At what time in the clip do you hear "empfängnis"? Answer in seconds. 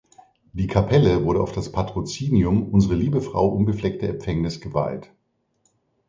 4.07-4.59